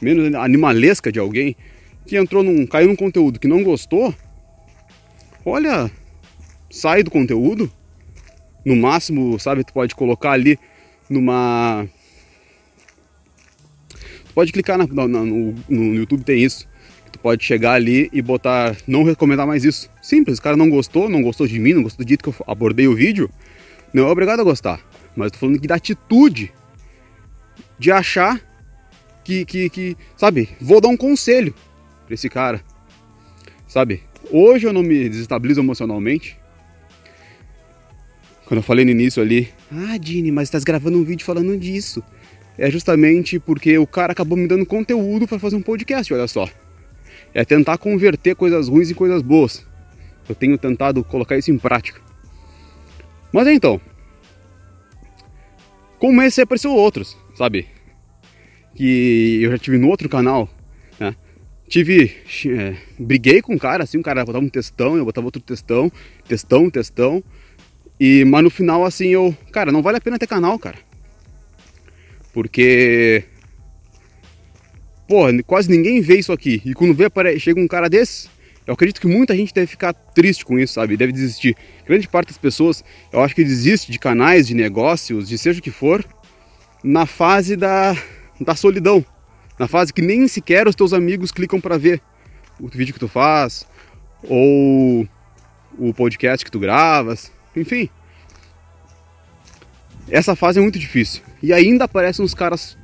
menos 0.02 0.34
animalesca 0.36 1.12
de 1.12 1.20
alguém 1.20 1.54
que 2.06 2.16
entrou 2.16 2.44
num, 2.44 2.66
caiu 2.66 2.88
num 2.88 2.96
conteúdo 2.96 3.42
que 3.42 3.48
não 3.50 3.62
gostou, 3.62 4.16
olha, 5.50 5.92
sai 6.70 7.04
do 7.04 7.12
conteúdo. 7.12 7.72
No 8.66 8.75
máximo, 8.75 9.39
sabe, 9.39 9.63
tu 9.63 9.72
pode 9.72 9.96
colocar 9.96 10.32
ali 10.32 10.60
numa 11.10 11.88
pode 14.38 14.51
clicar 14.51 14.77
na, 14.77 14.86
na, 14.86 15.08
no, 15.08 15.56
no 15.68 15.96
YouTube, 15.96 16.24
tem 16.24 16.44
isso. 16.44 16.68
Tu 17.12 17.18
pode 17.18 17.44
chegar 17.44 17.74
ali 17.74 18.10
e 18.13 18.22
botar 18.22 18.75
não 18.86 19.04
recomendar 19.04 19.48
mais 19.48 19.63
isso. 19.63 19.89
Simples, 20.01 20.38
o 20.38 20.42
cara 20.42 20.56
não 20.56 20.70
gostou, 20.70 21.10
não 21.10 21.24
gostou 21.24 21.48
de 21.48 21.58
mim, 21.58 21.74
não 21.74 21.82
gostou 21.82 22.06
do 22.06 22.08
jeito 22.08 22.24
que 22.24 22.30
eu 22.30 22.46
abordei 22.46 22.88
o 22.88 22.94
vídeo, 22.94 23.32
não 23.92 24.08
é 24.08 24.12
obrigado 24.12 24.42
a 24.42 24.44
gostar. 24.44 24.80
Mas 25.16 25.32
tô 25.32 25.39
falando 25.39 25.60
que 25.60 25.68
da 25.68 25.75
atitude 25.75 26.54
de 27.80 27.92
achar 27.92 28.39
que, 29.24 29.44
que, 29.44 29.70
que, 29.70 29.98
sabe, 30.16 30.50
vou 30.62 30.80
dar 30.80 30.89
um 30.89 30.98
conselho 30.98 31.56
pra 32.06 32.13
esse 32.13 32.30
cara, 32.30 32.62
sabe? 33.68 34.04
Hoje 34.32 34.68
eu 34.68 34.74
não 34.74 34.84
me 34.84 35.08
desestabilizo 35.10 35.62
emocionalmente. 35.62 36.38
Quando 38.46 38.60
eu 38.60 38.64
falei 38.64 38.86
no 38.86 38.92
início 38.92 39.22
ali, 39.22 39.50
ah, 39.72 39.98
Dini, 39.98 40.32
mas 40.32 40.48
estás 40.48 40.64
gravando 40.64 40.98
um 40.98 41.04
vídeo 41.04 41.26
falando 41.26 41.58
disso. 41.58 42.02
É 42.58 42.72
justamente 42.72 43.40
porque 43.40 43.78
o 43.78 43.86
cara 43.86 44.14
acabou 44.14 44.38
me 44.38 44.48
dando 44.48 44.66
conteúdo 44.66 45.28
para 45.28 45.38
fazer 45.38 45.56
um 45.56 45.62
podcast, 45.62 46.14
olha 46.14 46.28
só. 46.28 46.50
É 47.34 47.46
tentar 47.46 47.78
converter 47.78 48.36
coisas 48.36 48.68
ruins 48.68 48.90
em 48.90 48.94
coisas 48.94 49.22
boas. 49.22 49.66
Eu 50.28 50.34
tenho 50.34 50.58
tentado 50.58 51.04
colocar 51.04 51.38
isso 51.38 51.52
em 51.52 51.58
prática. 51.58 52.02
Mas 53.32 53.48
então, 53.48 53.80
como 56.00 56.22
esse 56.22 56.42
apareceu 56.42 56.72
outros, 56.72 57.18
sabe? 57.36 57.68
Que 58.76 59.40
eu 59.42 59.52
já 59.52 59.58
tive 59.58 59.78
no 59.78 59.90
outro 59.90 60.08
canal, 60.08 60.50
né? 61.00 61.16
Tive, 61.68 62.16
é, 62.46 62.78
briguei 62.98 63.42
com 63.42 63.54
um 63.54 63.58
cara, 63.58 63.84
assim, 63.84 63.98
um 63.98 64.02
cara 64.02 64.24
botava 64.24 64.44
um 64.44 64.50
textão, 64.50 64.96
eu 64.96 65.04
botava 65.04 65.28
outro 65.28 65.42
textão, 65.42 65.92
textão, 66.28 66.70
textão. 66.70 67.22
E, 68.00 68.24
mas 68.26 68.44
no 68.44 68.50
final, 68.50 68.86
assim, 68.86 69.10
eu, 69.10 69.36
cara, 69.52 69.72
não 69.72 69.82
vale 69.82 69.98
a 69.98 70.02
pena 70.02 70.18
ter 70.18 70.28
canal, 70.28 70.58
cara. 70.58 70.78
Porque, 72.32 73.24
pô, 75.08 75.24
quase 75.46 75.70
ninguém 75.70 76.00
vê 76.00 76.18
isso 76.18 76.32
aqui. 76.32 76.62
E 76.64 76.74
quando 76.74 76.94
vê, 76.94 77.10
chega 77.40 77.60
um 77.60 77.68
cara 77.68 77.90
desse, 77.90 78.30
eu 78.66 78.74
acredito 78.74 79.02
que 79.02 79.08
muita 79.08 79.36
gente 79.36 79.54
deve 79.54 79.68
ficar 79.68 79.94
triste 79.94 80.46
com 80.46 80.58
isso, 80.60 80.74
sabe? 80.74 80.96
Deve 80.96 81.12
desistir. 81.12 81.56
Grande 81.86 82.08
parte 82.08 82.30
das 82.30 82.38
pessoas, 82.38 82.84
eu 83.12 83.22
acho 83.22 83.36
que 83.36 83.44
desiste 83.44 83.92
de 83.92 84.00
canais, 84.00 84.48
de 84.48 84.54
negócios, 84.54 85.28
de 85.28 85.38
seja 85.38 85.60
o 85.60 85.64
que 85.64 85.72
for, 85.72 86.06
na 86.84 87.06
fase 87.06 87.58
da, 87.58 87.96
da 88.40 88.56
solidão. 88.56 89.04
Na 89.58 89.68
fase 89.68 89.94
que 89.94 90.02
nem 90.02 90.28
sequer 90.28 90.68
os 90.68 90.76
teus 90.76 90.94
amigos 90.94 91.32
clicam 91.32 91.60
para 91.60 91.78
ver 91.78 92.02
o 92.60 92.68
vídeo 92.68 92.94
que 92.94 93.00
tu 93.00 93.08
faz, 93.08 93.68
ou 94.24 95.08
o 95.78 95.94
podcast 95.94 96.44
que 96.44 96.52
tu 96.52 96.60
gravas, 96.60 97.32
enfim. 97.56 97.90
Essa 100.10 100.36
fase 100.36 100.60
é 100.60 100.62
muito 100.62 100.80
difícil. 100.80 101.22
E 101.42 101.54
ainda 101.54 101.86
aparecem 101.86 102.24
uns 102.24 102.34
caras 102.34 102.78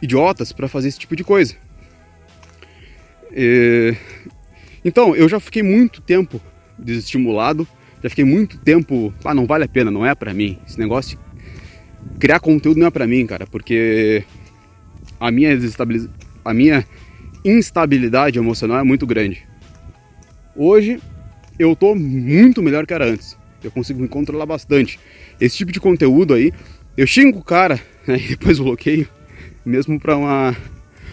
idiotas 0.00 0.52
para 0.52 0.68
fazer 0.68 0.88
esse 0.88 0.98
tipo 0.98 1.16
de 1.16 1.24
coisa. 1.24 1.54
E 3.30 3.96
então, 4.84 5.14
eu 5.14 5.28
já 5.28 5.38
fiquei 5.38 5.62
muito 5.62 6.00
tempo 6.00 6.40
desestimulado, 6.78 7.66
já 8.02 8.10
fiquei 8.10 8.24
muito 8.24 8.58
tempo, 8.58 9.14
ah, 9.24 9.32
não 9.32 9.46
vale 9.46 9.64
a 9.64 9.68
pena, 9.68 9.90
não 9.90 10.04
é 10.04 10.14
para 10.14 10.34
mim. 10.34 10.58
Esse 10.66 10.78
negócio 10.78 11.18
de 12.10 12.18
criar 12.18 12.40
conteúdo 12.40 12.80
não 12.80 12.88
é 12.88 12.90
para 12.90 13.06
mim, 13.06 13.24
cara, 13.26 13.46
porque 13.46 14.24
a 15.22 15.30
minha 15.30 15.56
desestabiliz... 15.56 16.08
a 16.44 16.52
minha 16.52 16.84
instabilidade 17.44 18.40
emocional 18.40 18.78
é 18.78 18.82
muito 18.82 19.06
grande. 19.06 19.46
Hoje 20.56 21.00
eu 21.56 21.76
tô 21.76 21.94
muito 21.94 22.60
melhor 22.60 22.84
que 22.84 22.92
era 22.92 23.06
antes. 23.06 23.38
Eu 23.62 23.70
consigo 23.70 24.02
me 24.02 24.08
controlar 24.08 24.46
bastante. 24.46 24.98
Esse 25.40 25.56
tipo 25.56 25.70
de 25.70 25.78
conteúdo 25.78 26.34
aí, 26.34 26.52
eu 26.96 27.06
xingo 27.06 27.38
o 27.38 27.44
cara, 27.44 27.80
né, 28.04 28.16
e 28.16 28.28
depois 28.30 28.58
bloqueio, 28.58 29.08
mesmo 29.64 29.98
para 30.00 30.16
uma 30.16 30.56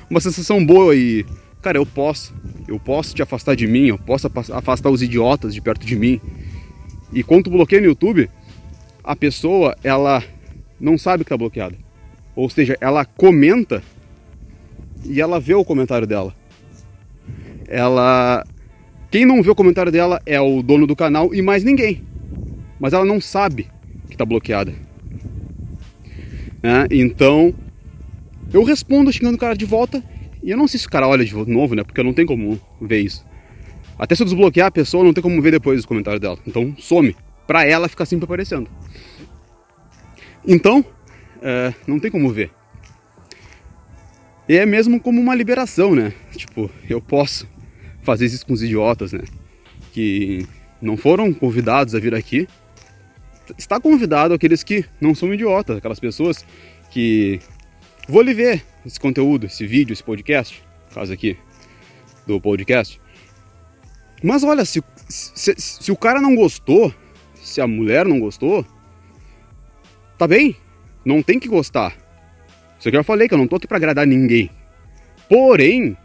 uma 0.10 0.20
sensação 0.20 0.66
boa 0.66 0.96
e 0.96 1.24
cara, 1.62 1.78
eu 1.78 1.86
posso, 1.86 2.34
eu 2.68 2.80
posso 2.80 3.14
te 3.14 3.22
afastar 3.22 3.56
de 3.56 3.68
mim, 3.68 3.90
eu 3.90 4.00
posso 4.00 4.26
afastar 4.54 4.90
os 4.90 5.04
idiotas 5.04 5.54
de 5.54 5.62
perto 5.62 5.86
de 5.86 5.96
mim. 5.96 6.20
E 7.14 7.22
quando 7.22 7.44
tu 7.44 7.52
bloqueia 7.52 7.82
no 7.82 7.88
YouTube, 7.88 8.28
a 9.04 9.16
pessoa, 9.16 9.78
ela 9.84 10.24
não 10.80 10.98
sabe 10.98 11.24
que 11.24 11.28
está 11.28 11.38
bloqueada. 11.38 11.76
Ou 12.36 12.50
seja, 12.50 12.76
ela 12.82 13.06
comenta 13.06 13.84
e 15.06 15.22
ela 15.22 15.40
vê 15.40 15.54
o 15.54 15.66
comentário 15.66 16.08
dela. 16.08 16.34
Ela 17.68 18.44
quem 19.12 19.26
não 19.26 19.42
vê 19.42 19.50
o 19.50 19.56
comentário 19.56 19.92
dela 19.92 20.22
é 20.24 20.40
o 20.40 20.62
dono 20.62 20.86
do 20.86 20.96
canal 20.96 21.34
e 21.34 21.42
mais 21.42 21.64
ninguém. 21.64 22.04
Mas 22.80 22.94
ela 22.94 23.04
não 23.04 23.20
sabe 23.20 23.68
que 24.08 24.14
está 24.14 24.24
bloqueada. 24.24 24.72
É, 26.62 26.88
então, 26.92 27.54
eu 28.54 28.64
respondo 28.64 29.12
xingando 29.12 29.36
o 29.36 29.40
cara 29.40 29.56
de 29.56 29.66
volta 29.66 30.04
e 30.44 30.52
eu 30.52 30.58
não 30.58 30.68
sei 30.68 30.80
se 30.80 30.86
o 30.86 30.90
cara 30.90 31.08
olha 31.08 31.26
de 31.26 31.34
novo, 31.34 31.74
né? 31.74 31.84
Porque 31.84 32.04
não 32.04 32.14
tem 32.14 32.26
como 32.26 32.60
ver 32.80 33.00
isso. 33.00 33.26
Até 33.98 34.14
se 34.14 34.22
eu 34.22 34.26
desbloquear 34.26 34.68
a 34.68 34.72
pessoa, 34.72 35.04
não 35.04 35.14
tem 35.14 35.24
como 35.24 35.42
ver 35.42 35.52
depois 35.52 35.80
os 35.80 35.86
comentários 35.86 36.22
dela. 36.22 36.38
Então 36.46 36.76
some. 36.78 37.16
Pra 37.48 37.66
ela 37.66 37.90
ficar 37.90 38.06
sempre 38.06 38.26
aparecendo. 38.26 38.70
Então, 40.48 40.86
é, 41.42 41.74
não 41.88 42.00
tem 42.00 42.12
como 42.12 42.30
ver. 42.30 42.52
E 44.50 44.58
é 44.58 44.66
mesmo 44.66 45.00
como 45.00 45.22
uma 45.22 45.36
liberação, 45.36 45.96
né? 45.96 46.12
Tipo, 46.36 46.70
eu 46.90 47.00
posso 47.00 47.48
fazer 48.02 48.26
isso 48.26 48.46
com 48.46 48.54
os 48.54 48.64
idiotas, 48.64 49.14
né? 49.14 49.24
Que 49.94 50.46
não 50.82 50.98
foram 50.98 51.32
convidados 51.32 51.96
a 51.96 52.00
vir 52.00 52.16
aqui. 52.16 52.48
Está 53.58 53.80
convidado 53.80 54.34
aqueles 54.34 54.64
que 54.64 54.84
não 55.00 55.16
são 55.16 55.34
idiotas, 55.34 55.78
aquelas 55.78 56.00
pessoas 56.00 56.46
que 56.90 57.40
Vou 58.10 58.24
lhe 58.24 58.34
ver 58.34 58.66
esse 58.84 59.00
conteúdo, 59.00 59.46
esse 59.46 59.68
vídeo, 59.68 59.94
esse 59.94 60.04
podcast, 60.04 60.64
caso 60.92 61.14
aqui 61.14 61.38
do 62.26 62.42
podcast. 62.42 63.00
Mas 64.24 64.44
olha, 64.44 64.66
se, 64.66 64.84
se, 65.08 65.54
se 65.56 65.92
o 65.92 65.96
cara 65.96 66.20
não 66.20 66.34
gostou, 66.36 66.92
se 67.36 67.62
a 67.62 67.68
mulher 67.68 68.08
não 68.08 68.20
gostou, 68.20 68.66
tá 70.18 70.28
bem, 70.28 70.56
não 71.06 71.22
tem 71.22 71.40
que 71.40 71.48
gostar. 71.48 71.96
Isso 72.80 72.88
aqui 72.88 72.98
eu 72.98 73.04
falei 73.04 73.28
que 73.28 73.34
eu 73.34 73.38
não 73.38 73.48
tô 73.48 73.58
aqui 73.58 73.68
pra 73.68 73.78
agradar 73.78 74.08
ninguém. 74.08 74.50
Porém, 75.28 75.98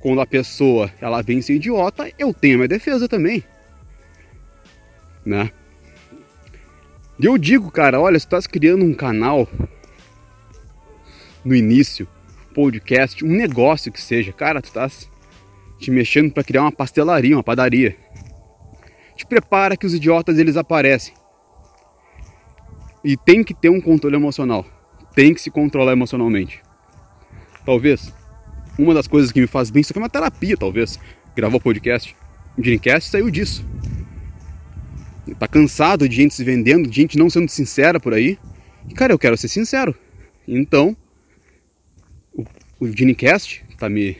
quando 0.00 0.20
a 0.20 0.26
pessoa 0.26 0.90
ela 1.00 1.22
vem 1.22 1.42
ser 1.42 1.54
idiota, 1.54 2.10
eu 2.18 2.32
tenho 2.32 2.54
a 2.54 2.58
minha 2.58 2.68
defesa 2.68 3.06
também. 3.06 3.44
Né? 5.24 5.50
E 7.18 7.26
eu 7.26 7.36
digo, 7.36 7.70
cara, 7.70 8.00
olha, 8.00 8.18
se 8.18 8.26
tu 8.26 8.28
estás 8.28 8.46
criando 8.46 8.82
um 8.82 8.94
canal 8.94 9.46
no 11.44 11.54
início, 11.54 12.08
podcast, 12.54 13.22
um 13.22 13.28
negócio 13.28 13.92
que 13.92 14.00
seja, 14.00 14.32
cara, 14.32 14.62
tu 14.62 14.72
tá 14.72 14.90
te 15.78 15.90
mexendo 15.90 16.32
para 16.32 16.42
criar 16.42 16.62
uma 16.62 16.72
pastelaria, 16.72 17.36
uma 17.36 17.44
padaria. 17.44 17.96
Te 19.14 19.26
prepara 19.26 19.76
que 19.76 19.84
os 19.84 19.92
idiotas 19.92 20.38
eles 20.38 20.56
aparecem. 20.56 21.12
E 23.04 23.16
tem 23.18 23.44
que 23.44 23.52
ter 23.52 23.68
um 23.68 23.80
controle 23.80 24.16
emocional. 24.16 24.64
Tem 25.20 25.34
que 25.34 25.42
se 25.42 25.50
controlar 25.50 25.92
emocionalmente. 25.92 26.62
Talvez 27.66 28.10
uma 28.78 28.94
das 28.94 29.06
coisas 29.06 29.30
que 29.30 29.38
me 29.38 29.46
faz 29.46 29.70
bem, 29.70 29.82
isso 29.82 29.92
é 29.94 29.98
uma 29.98 30.08
terapia, 30.08 30.56
talvez. 30.56 30.98
Gravar 31.36 31.60
podcast. 31.60 32.16
O 32.56 32.62
Dreamcast 32.62 33.10
saiu 33.10 33.30
disso. 33.30 33.62
Tá 35.38 35.46
cansado 35.46 36.08
de 36.08 36.16
gente 36.16 36.32
se 36.32 36.42
vendendo, 36.42 36.88
de 36.88 36.96
gente 36.96 37.18
não 37.18 37.28
sendo 37.28 37.50
sincera 37.50 38.00
por 38.00 38.14
aí. 38.14 38.38
E 38.88 38.94
cara, 38.94 39.12
eu 39.12 39.18
quero 39.18 39.36
ser 39.36 39.48
sincero. 39.48 39.94
Então, 40.48 40.96
o 42.80 42.86
Ginecast 42.86 43.62
tá 43.76 43.90
me. 43.90 44.16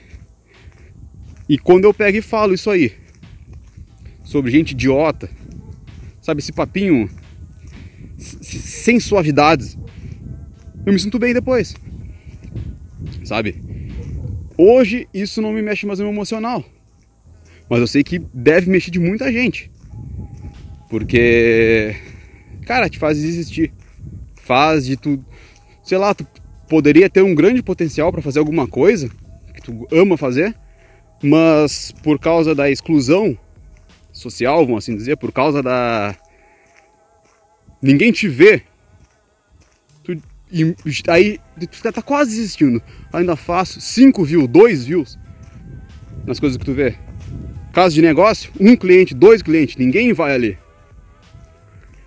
E 1.49 1.57
quando 1.57 1.85
eu 1.85 1.95
pego 1.95 2.19
e 2.19 2.23
falo 2.23 2.53
isso 2.53 2.69
aí, 2.69 2.93
sobre 4.23 4.51
gente 4.51 4.73
idiota, 4.73 5.31
sabe, 6.21 6.41
esse 6.41 6.53
papinho 6.53 7.09
sem 8.19 9.01
suavidades, 9.01 9.79
eu 10.87 10.93
me 10.93 10.99
sinto 10.99 11.19
bem 11.19 11.35
depois, 11.35 11.75
sabe? 13.25 13.61
Hoje 14.57 15.09
isso 15.13 15.41
não 15.41 15.53
me 15.53 15.63
mexe 15.63 15.87
mais 15.87 15.99
no 15.99 16.07
meu 16.07 16.15
emocional, 16.15 16.65
mas 17.69 17.81
eu 17.81 17.87
sei 17.87 18.03
que 18.03 18.19
deve 18.33 18.71
mexer 18.71 18.91
de 18.91 18.99
muita 18.99 19.31
gente, 19.33 19.71
porque, 20.89 21.95
cara, 22.67 22.89
te 22.89 22.99
faz 22.99 23.21
desistir, 23.21 23.73
faz 24.43 24.85
de 24.85 24.97
tu, 24.97 25.25
sei 25.83 25.99
lá, 25.99 26.15
tu 26.15 26.27
poderia 26.69 27.09
ter 27.09 27.23
um 27.23 27.35
grande 27.35 27.63
potencial 27.63 28.13
para 28.13 28.23
fazer 28.23 28.39
alguma 28.39 28.67
coisa 28.67 29.11
que 29.55 29.63
tu 29.63 29.87
ama 29.93 30.17
fazer, 30.17 30.55
mas 31.23 31.93
por 32.03 32.19
causa 32.19 32.55
da 32.55 32.71
exclusão 32.71 33.37
social, 34.13 34.65
vamos 34.65 34.85
assim 34.85 34.97
dizer, 34.97 35.17
por 35.17 35.33
causa 35.33 35.63
da 35.63 36.17
ninguém 37.83 38.13
te 38.13 38.29
vê. 38.29 38.63
E 40.53 40.75
aí 41.09 41.39
tu 41.71 41.93
tá 41.93 42.03
quase 42.03 42.31
desistindo. 42.31 42.83
Ainda 43.13 43.37
faço 43.37 43.81
5 43.81 44.25
views, 44.25 44.49
2 44.49 44.85
views 44.85 45.19
nas 46.27 46.41
coisas 46.41 46.57
que 46.57 46.65
tu 46.65 46.73
vê. 46.73 46.95
Caso 47.73 47.95
de 47.95 48.03
negócio, 48.03 48.51
um 48.59 48.77
cliente, 48.77 49.15
dois 49.15 49.43
clientes, 49.43 49.77
ninguém 49.77 50.13
vai 50.13 50.35
ali. 50.35 50.59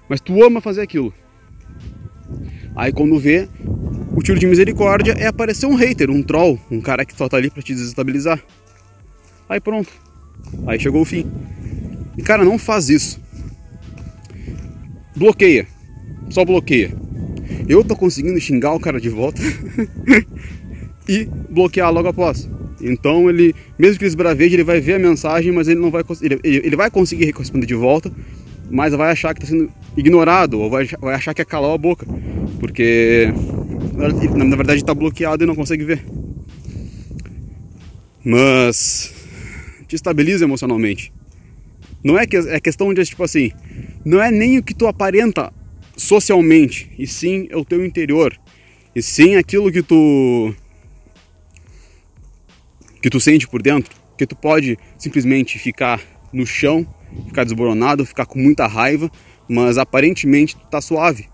Mas 0.09 0.19
tu 0.19 0.43
ama 0.43 0.59
fazer 0.59 0.81
aquilo. 0.81 1.13
Aí 2.75 2.91
quando 2.91 3.17
vê, 3.17 3.47
o 4.15 4.21
tiro 4.21 4.39
de 4.39 4.45
misericórdia 4.45 5.13
é 5.13 5.27
aparecer 5.27 5.65
um 5.65 5.75
hater, 5.75 6.09
um 6.09 6.21
troll, 6.21 6.59
um 6.69 6.81
cara 6.81 7.05
que 7.05 7.15
só 7.15 7.29
tá 7.29 7.38
ali 7.38 7.50
pra 7.50 7.62
te 7.62 7.73
desestabilizar. 7.73 8.43
Aí 9.47 9.59
pronto. 9.62 9.89
Aí 10.67 10.79
chegou 10.79 11.01
o 11.01 11.05
fim. 11.05 11.31
E 12.17 12.21
cara, 12.21 12.43
não 12.43 12.57
faz 12.57 12.89
isso. 12.89 13.21
Bloqueia. 15.15 15.67
Só 16.29 16.43
bloqueia. 16.43 16.93
Eu 17.67 17.83
tô 17.83 17.95
conseguindo 17.95 18.39
xingar 18.39 18.74
o 18.74 18.79
cara 18.79 19.00
de 19.00 19.10
volta 19.10 19.41
e 21.07 21.27
bloquear 21.50 21.91
logo 21.91 22.07
após. 22.07 22.50
Então 22.81 23.29
ele, 23.29 23.55
mesmo 23.77 23.98
que 23.98 24.03
ele 24.03 24.10
esbraveje, 24.10 24.55
ele 24.55 24.63
vai 24.63 24.81
ver 24.81 24.95
a 24.95 25.00
mensagem, 25.00 25.51
mas 25.51 25.67
ele 25.67 25.79
não 25.79 25.89
vai 25.89 26.03
ele, 26.22 26.39
ele 26.43 26.75
vai 26.75 26.89
conseguir 26.91 27.33
responder 27.36 27.65
de 27.65 27.75
volta, 27.75 28.12
mas 28.69 28.93
vai 28.93 29.12
achar 29.12 29.33
que 29.33 29.43
está 29.43 29.55
sendo 29.55 29.72
ignorado 29.95 30.60
ou 30.60 30.69
vai, 30.69 30.88
vai 31.00 31.15
achar 31.15 31.33
que 31.33 31.41
é 31.41 31.45
calar 31.45 31.74
a 31.74 31.77
boca, 31.77 32.05
porque 32.60 33.33
na 34.36 34.55
verdade 34.55 34.79
está 34.79 34.93
bloqueado 34.93 35.43
e 35.43 35.48
não 35.48 35.55
consegue 35.55 35.86
ver. 35.86 36.03
Mas 38.25 39.13
te 39.88 39.95
estabiliza 39.95 40.45
emocionalmente. 40.45 41.13
Não 42.03 42.17
é 42.17 42.25
que 42.25 42.36
é 42.36 42.60
questão 42.60 42.93
de 42.93 43.05
tipo 43.05 43.24
assim, 43.24 43.51
não 44.03 44.22
é 44.22 44.29
nem 44.29 44.57
o 44.57 44.63
que 44.63 44.74
tu 44.74 44.88
aparenta 44.88 45.53
socialmente, 45.95 46.91
e 46.97 47.05
sim 47.07 47.47
é 47.50 47.57
o 47.57 47.65
teu 47.65 47.85
interior. 47.85 48.38
E 48.95 49.01
sim 49.01 49.35
aquilo 49.35 49.71
que 49.71 49.81
tu 49.81 50.53
que 53.01 53.09
tu 53.09 53.19
sente 53.19 53.47
por 53.47 53.62
dentro, 53.62 53.93
que 54.17 54.25
tu 54.25 54.35
pode 54.35 54.77
simplesmente 54.97 55.59
ficar 55.59 56.01
no 56.31 56.45
chão, 56.45 56.88
ficar 57.27 57.43
desboronado, 57.43 58.05
ficar 58.05 58.25
com 58.25 58.39
muita 58.39 58.65
raiva, 58.65 59.12
mas 59.47 59.77
aparentemente 59.77 60.55
tu 60.55 60.65
tá 60.67 60.79
suave. 60.79 61.27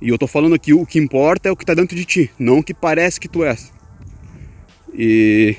E 0.00 0.08
eu 0.08 0.18
tô 0.18 0.26
falando 0.26 0.54
aqui 0.54 0.72
o 0.72 0.86
que 0.86 0.98
importa 0.98 1.48
é 1.48 1.52
o 1.52 1.56
que 1.56 1.64
tá 1.64 1.74
dentro 1.74 1.96
de 1.96 2.04
ti, 2.04 2.30
não 2.38 2.58
o 2.58 2.62
que 2.62 2.72
parece 2.72 3.20
que 3.20 3.28
tu 3.28 3.44
és. 3.44 3.72
E 4.94 5.56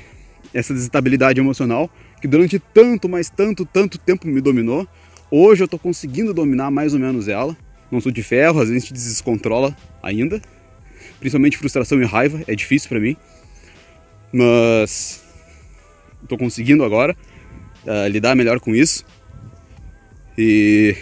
essa 0.52 0.74
desestabilidade 0.74 1.40
emocional 1.40 1.90
que 2.20 2.26
durante 2.26 2.58
tanto, 2.58 3.08
mas 3.08 3.30
tanto, 3.30 3.64
tanto 3.64 3.98
tempo 3.98 4.26
me 4.26 4.40
dominou, 4.40 4.86
hoje 5.30 5.62
eu 5.62 5.68
tô 5.68 5.78
conseguindo 5.78 6.34
dominar 6.34 6.70
mais 6.70 6.92
ou 6.92 6.98
menos 6.98 7.28
ela. 7.28 7.56
Não 7.90 8.00
sou 8.00 8.12
de 8.12 8.22
ferro, 8.22 8.60
às 8.60 8.68
vezes 8.68 8.86
te 8.86 8.92
descontrola 8.92 9.74
ainda. 10.02 10.40
Principalmente 11.18 11.56
frustração 11.56 12.00
e 12.00 12.04
raiva, 12.04 12.42
é 12.46 12.54
difícil 12.54 12.88
para 12.88 13.00
mim. 13.00 13.16
Mas 14.32 15.24
estou 16.22 16.36
conseguindo 16.36 16.84
agora 16.84 17.16
uh, 17.84 18.08
lidar 18.08 18.36
melhor 18.36 18.60
com 18.60 18.74
isso. 18.74 19.04
E 20.36 20.94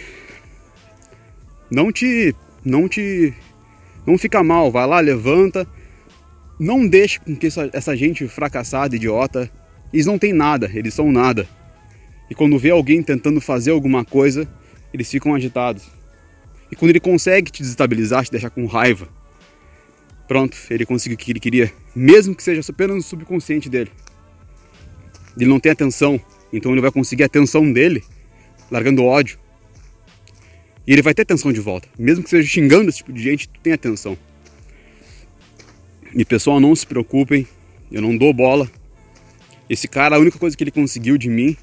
não 1.69 1.91
te 1.91 2.33
não 2.63 2.87
te 2.87 3.33
não 4.05 4.17
fica 4.17 4.43
mal 4.43 4.71
vai 4.71 4.87
lá 4.87 4.99
levanta. 4.99 5.67
Não 6.59 6.87
deixe 6.87 7.19
com 7.19 7.35
que 7.35 7.45
essa, 7.45 7.69
essa 7.71 7.95
gente 7.95 8.27
fracassada 8.27 8.95
idiota 8.95 9.51
eles 9.93 10.05
não 10.05 10.17
têm 10.17 10.33
nada 10.33 10.71
eles 10.73 10.93
são 10.93 11.11
nada. 11.11 11.47
E 12.29 12.35
quando 12.35 12.57
vê 12.57 12.71
alguém 12.71 13.03
tentando 13.03 13.41
fazer 13.41 13.71
alguma 13.71 14.05
coisa 14.05 14.47
eles 14.93 15.11
ficam 15.11 15.35
agitados 15.35 15.96
e 16.71 16.75
quando 16.75 16.89
ele 16.89 16.99
consegue 16.99 17.51
te 17.51 17.61
desestabilizar 17.61 18.25
te 18.25 18.31
deixar 18.31 18.49
com 18.49 18.65
raiva 18.65 19.07
Pronto, 20.27 20.57
ele 20.69 20.85
conseguiu 20.85 21.15
o 21.15 21.17
que 21.17 21.31
ele 21.31 21.39
queria, 21.39 21.71
mesmo 21.95 22.35
que 22.35 22.43
seja 22.43 22.61
apenas 22.69 22.97
no 22.97 23.01
subconsciente 23.01 23.69
dele. 23.69 23.89
Ele 25.37 25.49
não 25.49 25.59
tem 25.59 25.71
atenção, 25.71 26.19
então 26.51 26.73
ele 26.73 26.81
vai 26.81 26.91
conseguir 26.91 27.23
a 27.23 27.27
atenção 27.27 27.71
dele, 27.71 28.03
largando 28.69 29.05
ódio. 29.05 29.39
E 30.85 30.91
ele 30.91 31.01
vai 31.01 31.13
ter 31.13 31.21
atenção 31.21 31.53
de 31.53 31.61
volta, 31.61 31.87
mesmo 31.97 32.23
que 32.23 32.29
seja 32.29 32.47
xingando 32.47 32.89
esse 32.89 32.97
tipo 32.97 33.13
de 33.13 33.23
gente, 33.23 33.47
tu 33.47 33.59
tem 33.61 33.71
atenção. 33.71 34.17
E 36.13 36.25
pessoal, 36.25 36.59
não 36.59 36.75
se 36.75 36.85
preocupem, 36.85 37.47
eu 37.89 38.01
não 38.01 38.17
dou 38.17 38.33
bola. 38.33 38.69
Esse 39.69 39.87
cara, 39.87 40.17
a 40.17 40.19
única 40.19 40.37
coisa 40.37 40.57
que 40.57 40.63
ele 40.63 40.71
conseguiu 40.71 41.17
de 41.17 41.29
mim 41.29 41.55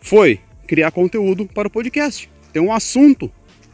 foi 0.00 0.40
criar 0.66 0.90
conteúdo 0.90 1.46
para 1.46 1.68
o 1.68 1.70
podcast. 1.70 2.30
Tem 2.50 2.62
um 2.62 2.72
assunto 2.72 3.30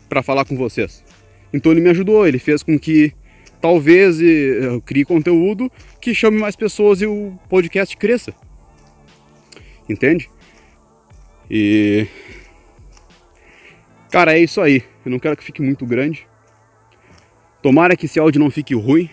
para 0.09 0.23
falar 0.23 0.45
com 0.45 0.57
vocês. 0.57 1.05
Então 1.53 1.73
ele 1.73 1.81
me 1.81 1.91
ajudou, 1.91 2.27
ele 2.27 2.39
fez 2.39 2.63
com 2.63 2.79
que 2.79 3.13
talvez 3.61 4.21
eu 4.21 4.81
crie 4.83 5.05
conteúdo 5.05 5.71
que 6.01 6.15
chame 6.15 6.39
mais 6.39 6.57
pessoas 6.57 7.01
e 7.01 7.07
o 7.07 7.39
podcast 7.49 7.97
cresça. 7.97 8.35
Entende? 9.89 10.29
E. 11.51 12.07
Cara, 14.11 14.35
é 14.37 14.41
isso 14.41 14.61
aí. 14.61 14.83
Eu 15.05 15.11
não 15.11 15.19
quero 15.19 15.37
que 15.37 15.45
fique 15.45 15.63
muito 15.63 15.85
grande. 15.87 16.27
Tomara 17.63 17.97
que 17.97 18.07
esse 18.07 18.19
áudio 18.19 18.41
não 18.41 18.51
fique 18.51 18.75
ruim. 18.75 19.09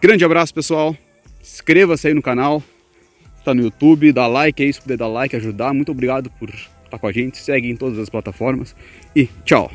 Grande 0.00 0.24
abraço, 0.24 0.54
pessoal. 0.54 0.96
Inscreva-se 1.40 2.08
aí 2.08 2.14
no 2.14 2.22
canal. 2.22 2.62
Está 3.38 3.54
no 3.54 3.62
YouTube, 3.62 4.12
dá 4.12 4.26
like 4.26 4.62
aí 4.62 4.72
se 4.72 4.80
puder 4.80 4.96
dar 4.96 5.08
like, 5.08 5.34
ajudar. 5.34 5.72
Muito 5.72 5.92
obrigado 5.92 6.30
por 6.38 6.50
estar 6.88 6.98
com 6.98 7.06
a 7.06 7.12
gente. 7.12 7.38
Segue 7.38 7.70
em 7.70 7.76
todas 7.76 7.98
as 7.98 8.08
plataformas. 8.08 8.74
E 9.14 9.28
tchau. 9.44 9.70